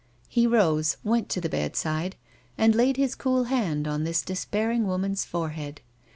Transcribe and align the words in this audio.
He 0.27 0.47
rose, 0.47 0.97
went 1.03 1.29
to 1.29 1.39
the 1.39 1.47
bedside, 1.47 2.15
and 2.57 2.73
laid 2.73 2.97
his 2.97 3.13
cool 3.13 3.43
hand 3.43 3.87
on 3.87 4.03
this 4.03 4.23
despairing 4.23 4.87
woman's 4.87 5.25
forehead. 5.25 5.81